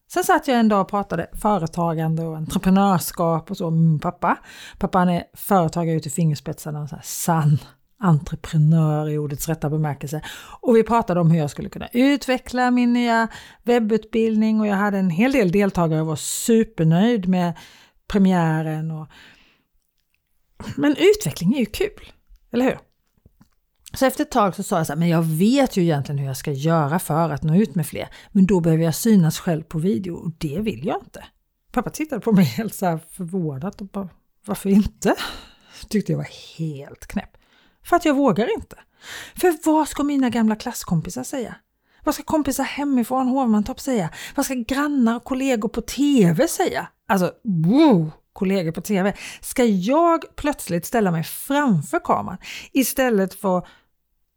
Sen 0.07 0.23
satt 0.23 0.47
jag 0.47 0.59
en 0.59 0.69
dag 0.69 0.81
och 0.81 0.87
pratade 0.87 1.27
företagande 1.33 2.23
och 2.23 2.37
entreprenörskap 2.37 3.51
och 3.51 3.57
så 3.57 3.71
med 3.71 3.81
min 3.81 3.99
pappa. 3.99 4.37
han 4.93 5.09
är 5.09 5.23
företagare 5.33 5.95
ut 5.95 6.07
i 6.07 6.09
fingerspetsarna 6.09 6.81
och 6.81 6.89
så 6.89 6.95
här 6.95 7.03
sann 7.05 7.57
entreprenör 7.99 9.09
i 9.09 9.17
ordets 9.17 9.47
rätta 9.47 9.69
bemärkelse. 9.69 10.21
Och 10.61 10.75
vi 10.75 10.83
pratade 10.83 11.19
om 11.19 11.31
hur 11.31 11.39
jag 11.39 11.49
skulle 11.49 11.69
kunna 11.69 11.87
utveckla 11.87 12.71
min 12.71 12.93
nya 12.93 13.27
webbutbildning 13.63 14.59
och 14.59 14.67
jag 14.67 14.75
hade 14.75 14.97
en 14.97 15.09
hel 15.09 15.31
del 15.31 15.51
deltagare 15.51 16.01
och 16.01 16.07
var 16.07 16.15
supernöjd 16.15 17.27
med 17.27 17.53
premiären. 18.07 18.91
Och... 18.91 19.07
Men 20.77 20.95
utveckling 20.97 21.53
är 21.53 21.59
ju 21.59 21.65
kul, 21.65 22.11
eller 22.51 22.65
hur? 22.65 22.77
Så 23.93 24.05
efter 24.05 24.23
ett 24.23 24.31
tag 24.31 24.55
så 24.55 24.63
sa 24.63 24.77
jag 24.77 24.87
så 24.87 24.93
här, 24.93 24.99
men 24.99 25.09
jag 25.09 25.23
vet 25.23 25.77
ju 25.77 25.81
egentligen 25.81 26.19
hur 26.19 26.27
jag 26.27 26.37
ska 26.37 26.51
göra 26.51 26.99
för 26.99 27.29
att 27.29 27.43
nå 27.43 27.55
ut 27.55 27.75
med 27.75 27.87
fler. 27.87 28.09
Men 28.31 28.45
då 28.45 28.59
behöver 28.59 28.83
jag 28.83 28.95
synas 28.95 29.39
själv 29.39 29.63
på 29.63 29.79
video 29.79 30.15
och 30.15 30.31
det 30.37 30.59
vill 30.59 30.85
jag 30.85 31.01
inte. 31.03 31.25
Pappa 31.71 31.89
tittade 31.89 32.21
på 32.21 32.31
mig 32.31 32.45
helt 32.45 32.73
så 32.73 32.85
här 32.85 32.99
förvånat 33.11 33.81
och 33.81 33.87
bara, 33.87 34.09
varför 34.45 34.69
inte? 34.69 35.15
Tyckte 35.89 36.11
jag 36.11 36.17
var 36.17 36.57
helt 36.57 37.07
knäpp. 37.07 37.37
För 37.85 37.95
att 37.95 38.05
jag 38.05 38.13
vågar 38.13 38.53
inte. 38.53 38.75
För 39.35 39.57
vad 39.65 39.87
ska 39.87 40.03
mina 40.03 40.29
gamla 40.29 40.55
klasskompisar 40.55 41.23
säga? 41.23 41.55
Vad 42.03 42.15
ska 42.15 42.23
kompisar 42.23 42.63
hemifrån 42.63 43.27
Hovmantorp 43.27 43.79
säga? 43.79 44.09
Vad 44.35 44.45
ska 44.45 44.53
grannar 44.53 45.15
och 45.15 45.23
kollegor 45.23 45.69
på 45.69 45.81
TV 45.81 46.47
säga? 46.47 46.87
Alltså, 47.07 47.31
wow! 47.43 48.11
kollegor 48.35 48.71
på 48.71 48.81
TV. 48.81 49.13
Ska 49.41 49.63
jag 49.65 50.25
plötsligt 50.35 50.85
ställa 50.85 51.11
mig 51.11 51.23
framför 51.23 51.99
kameran 51.99 52.37
istället 52.71 53.33
för 53.33 53.57
att 53.57 53.65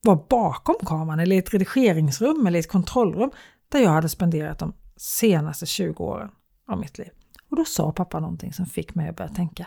vara 0.03 0.21
bakom 0.29 0.77
kameran 0.87 1.21
eller 1.21 1.37
i 1.37 1.39
ett 1.39 1.55
redigeringsrum 1.55 2.47
eller 2.47 2.59
ett 2.59 2.69
kontrollrum 2.69 3.31
där 3.69 3.81
jag 3.81 3.91
hade 3.91 4.09
spenderat 4.09 4.59
de 4.59 4.73
senaste 4.97 5.67
20 5.67 6.05
åren 6.05 6.31
av 6.69 6.79
mitt 6.79 6.99
liv. 6.99 7.11
Och 7.51 7.57
då 7.57 7.65
sa 7.65 7.93
pappa 7.93 8.21
någonting 8.21 8.53
som 8.53 8.67
fick 8.67 8.95
mig 8.95 9.09
att 9.09 9.17
börja 9.17 9.31
tänka. 9.31 9.67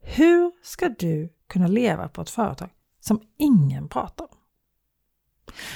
Hur 0.00 0.52
ska 0.62 0.88
du 0.88 1.32
kunna 1.48 1.66
leva 1.66 2.08
på 2.08 2.22
ett 2.22 2.30
företag 2.30 2.68
som 3.02 3.20
ingen 3.38 3.88
pratar 3.88 4.24
om. 4.24 4.36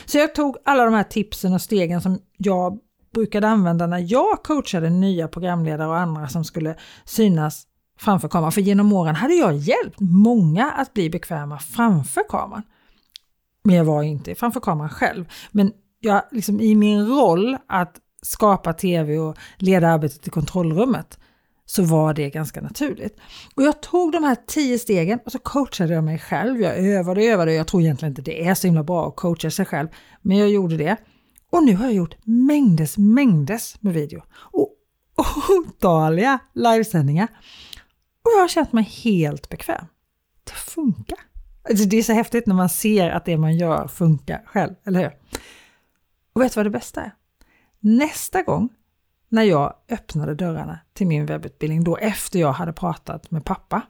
Så 0.04 0.18
jag 0.18 0.34
tog 0.34 0.56
alla 0.64 0.84
de 0.84 0.94
här 0.94 1.02
tipsen 1.02 1.54
och 1.54 1.62
stegen 1.62 2.00
som 2.00 2.18
jag 2.36 2.78
brukade 3.14 3.48
använda 3.48 3.86
när 3.86 4.12
jag 4.12 4.42
coachade 4.42 4.90
nya 4.90 5.28
programledare 5.28 5.88
och 5.88 5.98
andra 5.98 6.28
som 6.28 6.44
skulle 6.44 6.76
synas 7.04 7.66
framför 7.98 8.28
kameran. 8.28 8.52
För 8.52 8.60
genom 8.60 8.92
åren 8.92 9.14
hade 9.14 9.34
jag 9.34 9.56
hjälpt 9.56 10.00
många 10.00 10.70
att 10.70 10.94
bli 10.94 11.10
bekväma 11.10 11.58
framför 11.58 12.22
kameran. 12.28 12.62
Men 13.64 13.76
jag 13.76 13.84
var 13.84 14.02
inte 14.02 14.34
framför 14.34 14.60
kameran 14.60 14.90
själv. 14.90 15.32
Men 15.50 15.72
jag, 16.00 16.22
liksom, 16.30 16.60
i 16.60 16.74
min 16.74 17.06
roll 17.06 17.56
att 17.66 17.96
skapa 18.22 18.72
tv 18.72 19.18
och 19.18 19.36
leda 19.56 19.88
arbetet 19.88 20.26
i 20.26 20.30
kontrollrummet 20.30 21.18
så 21.66 21.82
var 21.82 22.14
det 22.14 22.30
ganska 22.30 22.60
naturligt. 22.60 23.16
Och 23.54 23.62
jag 23.62 23.82
tog 23.82 24.12
de 24.12 24.24
här 24.24 24.36
tio 24.46 24.78
stegen 24.78 25.18
och 25.24 25.32
så 25.32 25.38
coachade 25.38 25.94
jag 25.94 26.04
mig 26.04 26.18
själv. 26.18 26.60
Jag 26.60 26.78
övade 26.78 27.20
och 27.20 27.26
övade. 27.26 27.54
Jag 27.54 27.66
tror 27.66 27.82
egentligen 27.82 28.12
inte 28.12 28.22
det 28.22 28.46
är 28.46 28.54
så 28.54 28.66
himla 28.66 28.82
bra 28.82 29.08
att 29.08 29.16
coacha 29.16 29.50
sig 29.50 29.64
själv, 29.64 29.88
men 30.22 30.36
jag 30.36 30.48
gjorde 30.48 30.76
det. 30.76 30.96
Och 31.50 31.64
nu 31.64 31.76
har 31.76 31.84
jag 31.84 31.94
gjort 31.94 32.16
mängdes, 32.24 32.98
mängdes 32.98 33.82
med 33.82 33.94
video 33.94 34.22
och 34.34 34.74
otaliga 35.66 36.38
livesändningar. 36.52 37.28
Och 38.22 38.30
jag 38.36 38.40
har 38.40 38.48
känt 38.48 38.72
mig 38.72 38.84
helt 38.84 39.48
bekväm. 39.48 39.86
Det 40.44 40.52
funkar. 40.52 41.18
Alltså 41.68 41.84
det 41.84 41.96
är 41.96 42.02
så 42.02 42.12
häftigt 42.12 42.46
när 42.46 42.54
man 42.54 42.68
ser 42.68 43.10
att 43.10 43.24
det 43.24 43.36
man 43.36 43.56
gör 43.56 43.88
funkar 43.88 44.42
själv, 44.46 44.74
eller 44.84 45.00
hur? 45.00 45.12
Och 46.32 46.42
vet 46.42 46.52
du 46.52 46.58
vad 46.58 46.66
det 46.66 46.70
bästa 46.70 47.02
är? 47.02 47.14
Nästa 47.80 48.42
gång 48.42 48.68
när 49.28 49.42
jag 49.42 49.74
öppnade 49.88 50.34
dörrarna 50.34 50.78
till 50.92 51.06
min 51.06 51.26
webbutbildning, 51.26 51.84
då 51.84 51.96
efter 51.96 52.38
jag 52.38 52.52
hade 52.52 52.72
pratat 52.72 53.30
med 53.30 53.44
pappa, 53.44 53.82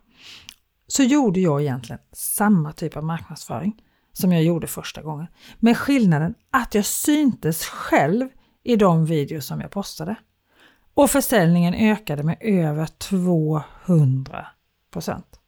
så 0.86 1.02
gjorde 1.02 1.40
jag 1.40 1.62
egentligen 1.62 2.00
samma 2.12 2.72
typ 2.72 2.96
av 2.96 3.04
marknadsföring 3.04 3.82
som 4.12 4.32
jag 4.32 4.42
gjorde 4.42 4.66
första 4.66 5.02
gången. 5.02 5.26
Med 5.58 5.76
skillnaden 5.76 6.34
att 6.50 6.74
jag 6.74 6.84
syntes 6.84 7.64
själv 7.64 8.28
i 8.62 8.76
de 8.76 9.06
videos 9.06 9.46
som 9.46 9.60
jag 9.60 9.70
postade. 9.70 10.16
Och 10.94 11.10
försäljningen 11.10 11.74
ökade 11.74 12.22
med 12.22 12.36
över 12.40 12.86
200 12.86 14.46
procent. 14.92 15.40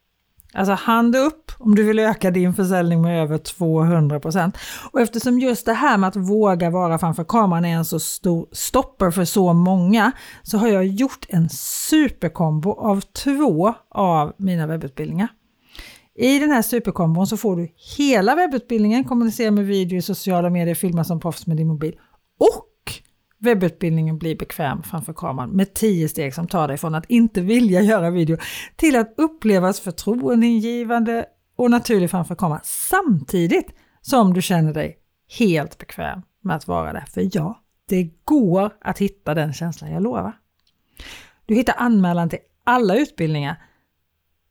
Alltså 0.54 0.72
hand 0.72 1.16
upp 1.16 1.52
om 1.58 1.74
du 1.74 1.82
vill 1.82 1.98
öka 1.98 2.30
din 2.30 2.54
försäljning 2.54 3.02
med 3.02 3.22
över 3.22 3.38
200% 3.38 4.52
Och 4.90 5.00
eftersom 5.00 5.38
just 5.38 5.66
det 5.66 5.72
här 5.72 5.98
med 5.98 6.08
att 6.08 6.16
våga 6.16 6.70
vara 6.70 6.98
framför 6.98 7.24
kameran 7.24 7.64
är 7.64 7.76
en 7.76 7.84
så 7.84 8.00
stor 8.00 8.46
stopper 8.52 9.10
för 9.10 9.24
så 9.24 9.52
många 9.52 10.12
så 10.42 10.58
har 10.58 10.68
jag 10.68 10.86
gjort 10.86 11.26
en 11.28 11.48
superkombo 11.48 12.72
av 12.72 13.00
två 13.00 13.74
av 13.90 14.32
mina 14.36 14.66
webbutbildningar. 14.66 15.28
I 16.14 16.38
den 16.38 16.50
här 16.50 16.62
superkombon 16.62 17.26
så 17.26 17.36
får 17.36 17.56
du 17.56 17.68
hela 17.98 18.34
webbutbildningen, 18.34 19.04
kommunicera 19.04 19.50
med 19.50 19.66
video 19.66 19.98
i 19.98 20.02
sociala 20.02 20.50
medier, 20.50 20.74
filma 20.74 21.04
som 21.04 21.20
proffs 21.20 21.46
med 21.46 21.56
din 21.56 21.68
mobil 21.68 21.94
och 22.40 22.67
Webbutbildningen 23.38 24.18
blir 24.18 24.36
bekväm 24.36 24.82
framför 24.82 25.12
kameran 25.12 25.50
med 25.50 25.74
10 25.74 26.08
steg 26.08 26.34
som 26.34 26.48
tar 26.48 26.68
dig 26.68 26.76
från 26.76 26.94
att 26.94 27.10
inte 27.10 27.40
vilja 27.40 27.80
göra 27.80 28.10
video 28.10 28.36
till 28.76 28.96
att 28.96 29.14
upplevas 29.16 29.80
förtroendeingivande 29.80 31.26
och 31.56 31.70
naturlig 31.70 32.10
framför 32.10 32.34
kameran 32.34 32.60
samtidigt 32.64 33.66
som 34.00 34.34
du 34.34 34.42
känner 34.42 34.74
dig 34.74 34.98
helt 35.38 35.78
bekväm 35.78 36.22
med 36.42 36.56
att 36.56 36.66
vara 36.68 36.92
där. 36.92 37.04
För 37.14 37.28
ja, 37.32 37.62
Det 37.88 38.10
går 38.24 38.72
att 38.80 38.98
hitta 38.98 39.34
den 39.34 39.52
känslan, 39.52 39.92
jag 39.92 40.02
lovar. 40.02 40.32
Du 41.46 41.54
hittar 41.54 41.74
anmälan 41.78 42.28
till 42.28 42.38
alla 42.64 42.96
utbildningar 42.96 43.62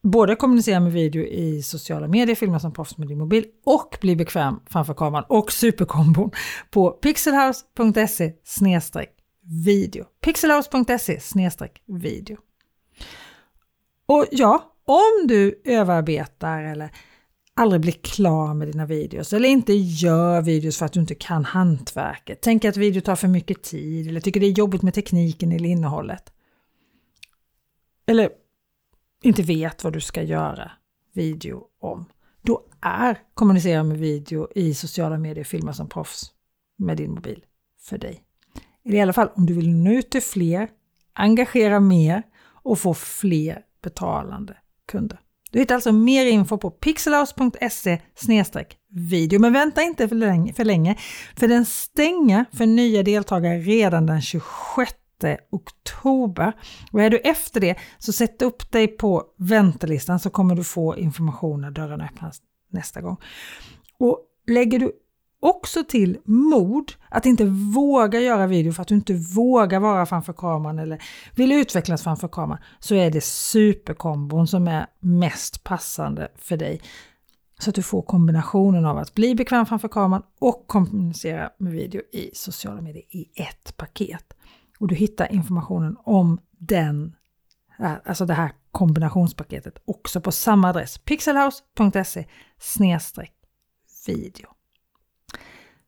både 0.04 0.36
kommunicera 0.36 0.80
med 0.80 0.92
video 0.92 1.24
i 1.24 1.62
sociala 1.62 2.08
medier, 2.08 2.36
filma 2.36 2.60
som 2.60 2.74
proffs 2.74 2.98
med 2.98 3.08
din 3.08 3.18
mobil 3.18 3.46
och 3.66 3.98
bli 4.02 4.16
bekväm 4.16 4.60
framför 4.66 4.94
kameran 4.94 5.26
och 5.30 5.52
superkombon 5.52 6.32
på 6.72 6.92
pixelhouse.se 6.92 8.34
video. 9.66 10.06
pixelhouse.se 10.22 11.20
video. 11.86 12.38
Och 14.06 14.26
ja, 14.32 14.74
om 14.86 15.28
du 15.28 15.62
överarbetar 15.66 16.64
eller 16.64 16.92
aldrig 17.54 17.82
blir 17.82 17.92
klar 17.92 18.54
med 18.54 18.68
dina 18.68 18.86
videos 18.86 19.34
eller 19.34 19.50
inte 19.50 19.74
gör 19.74 20.42
videos 20.42 20.78
för 20.78 20.86
att 20.86 20.94
du 20.94 21.00
inte 21.00 21.16
kan 21.16 21.46
hantverket, 21.46 22.42
tänker 22.42 22.70
att 22.70 22.78
video 22.78 23.02
tar 23.02 23.16
för 23.16 23.28
mycket 23.28 23.64
tid 23.64 24.08
eller 24.08 24.20
tycker 24.22 24.40
det 24.40 24.46
är 24.46 24.52
jobbigt 24.52 24.82
med 24.82 24.94
tekniken 24.94 25.52
eller 25.52 25.70
innehållet. 25.70 26.24
Eller 28.08 28.30
inte 29.24 29.44
vet 29.44 29.84
vad 29.84 29.94
du 29.94 30.02
ska 30.02 30.24
göra 30.24 30.72
video 31.14 31.64
om, 31.82 32.06
då 32.42 32.62
är 32.82 33.22
kommunicera 33.34 33.84
med 33.84 33.98
video 33.98 34.48
i 34.56 34.74
sociala 34.74 35.18
medier 35.18 35.44
filma 35.44 35.74
som 35.74 35.90
proffs 35.90 36.32
med 36.78 36.98
din 36.98 37.12
mobil 37.12 37.46
för 37.82 37.98
dig. 37.98 38.24
I 38.84 39.00
alla 39.00 39.14
fall 39.14 39.30
om 39.36 39.46
du 39.46 39.54
vill 39.54 39.70
nå 39.70 39.92
ut 39.92 40.10
till 40.10 40.22
fler, 40.22 40.70
engagera 41.14 41.80
mer 41.80 42.24
och 42.64 42.80
få 42.80 42.94
fler 42.94 43.62
betalande 43.82 44.58
kunder. 44.86 45.20
Du 45.52 45.60
hittar 45.60 45.76
alltså 45.76 45.92
mer 45.92 46.26
info 46.26 46.58
på 46.58 46.72
pixelhouse.se 46.72 48.00
video. 48.90 49.40
Men 49.40 49.54
vänta 49.54 49.82
inte 49.82 50.08
för 50.08 50.16
länge, 50.16 50.54
för 50.54 50.66
länge, 50.66 50.98
för 51.36 51.48
den 51.48 51.66
stänger 51.66 52.46
för 52.54 52.66
nya 52.66 53.04
deltagare 53.04 53.58
redan 53.58 54.06
den 54.06 54.22
26 54.22 54.94
oktober. 55.50 56.54
Och 56.92 57.02
är 57.02 57.10
du 57.10 57.18
efter 57.18 57.60
det 57.60 57.76
så 57.98 58.12
sätt 58.12 58.42
upp 58.42 58.72
dig 58.72 58.88
på 58.88 59.24
väntelistan 59.38 60.20
så 60.20 60.30
kommer 60.30 60.56
du 60.56 60.64
få 60.64 60.98
information 60.98 61.62
när 61.62 61.72
dörrarna 61.72 62.06
öppnas 62.06 62.42
nästa 62.72 63.02
gång. 63.02 63.18
Och 63.98 64.20
lägger 64.48 64.80
du 64.80 64.92
också 65.40 65.84
till 65.84 66.18
mod 66.26 66.92
att 67.10 67.26
inte 67.26 67.46
våga 67.76 68.20
göra 68.20 68.48
video 68.48 68.74
för 68.74 68.82
att 68.82 68.88
du 68.88 68.96
inte 68.96 69.14
vågar 69.14 69.80
vara 69.80 70.06
framför 70.06 70.34
kameran 70.34 70.80
eller 70.80 71.04
vill 71.36 71.52
utvecklas 71.52 72.04
framför 72.04 72.28
kameran 72.28 72.62
så 72.80 72.96
är 72.96 73.12
det 73.12 73.24
superkombon 73.24 74.48
som 74.48 74.68
är 74.68 74.88
mest 75.00 75.64
passande 75.64 76.32
för 76.36 76.58
dig. 76.58 76.82
Så 77.60 77.70
att 77.70 77.76
du 77.76 77.84
får 77.84 78.02
kombinationen 78.02 78.86
av 78.86 78.98
att 78.98 79.14
bli 79.14 79.36
bekväm 79.36 79.66
framför 79.66 79.88
kameran 79.88 80.24
och 80.40 80.68
kommunicera 80.68 81.50
med 81.58 81.74
video 81.74 82.02
i 82.12 82.30
sociala 82.34 82.82
medier 82.82 83.04
i 83.10 83.26
ett 83.36 83.78
paket. 83.78 84.37
Och 84.78 84.88
du 84.88 84.96
hittar 84.96 85.32
informationen 85.32 85.98
om 86.04 86.40
den, 86.60 87.16
alltså 87.78 88.26
det 88.26 88.34
här 88.34 88.52
kombinationspaketet 88.72 89.78
också 89.86 90.22
på 90.22 90.32
samma 90.32 90.70
adress, 90.70 90.98
pixelhouse.se 90.98 92.26
video. 94.08 94.50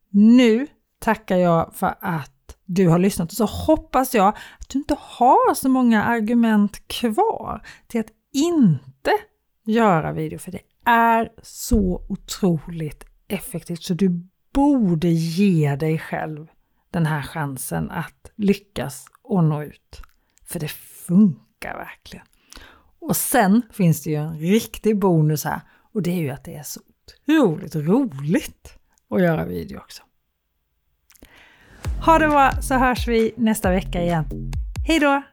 Nu 0.09 0.67
tackar 0.99 1.37
jag 1.37 1.75
för 1.75 1.95
att 2.01 2.57
du 2.65 2.87
har 2.87 2.99
lyssnat. 2.99 3.31
Och 3.31 3.37
så 3.37 3.45
hoppas 3.45 4.15
jag 4.15 4.27
att 4.27 4.69
du 4.69 4.79
inte 4.79 4.95
har 4.99 5.53
så 5.55 5.69
många 5.69 6.03
argument 6.03 6.87
kvar 6.87 7.61
till 7.87 7.99
att 7.99 8.11
inte 8.33 9.11
göra 9.65 10.11
video, 10.11 10.39
för 10.39 10.51
det 10.51 10.61
är 10.85 11.29
så 11.43 12.05
otroligt 12.09 13.05
effektivt. 13.27 13.83
Så 13.83 13.93
du 13.93 14.29
borde 14.53 15.07
ge 15.07 15.75
dig 15.75 15.99
själv 15.99 16.47
den 16.91 17.05
här 17.05 17.21
chansen 17.21 17.91
att 17.91 18.31
lyckas 18.35 19.05
och 19.21 19.43
nå 19.43 19.63
ut. 19.63 20.01
För 20.45 20.59
det 20.59 20.71
funkar 21.07 21.77
verkligen. 21.77 22.25
Och 22.99 23.15
sen 23.15 23.61
finns 23.71 24.03
det 24.03 24.09
ju 24.09 24.15
en 24.15 24.39
riktig 24.39 24.99
bonus 24.99 25.43
här 25.43 25.61
och 25.93 26.01
det 26.01 26.11
är 26.11 26.21
ju 26.21 26.29
att 26.29 26.43
det 26.43 26.55
är 26.55 26.63
så 26.63 26.79
otroligt 26.89 27.75
roligt 27.75 28.73
att 29.09 29.21
göra 29.21 29.45
video 29.45 29.77
också. 29.77 30.03
Ha 32.05 32.19
det 32.19 32.27
bra 32.27 32.51
så 32.61 32.75
hörs 32.75 33.07
vi 33.07 33.33
nästa 33.37 33.71
vecka 33.71 34.01
igen. 34.01 34.25
Hej 34.87 34.99
då! 34.99 35.23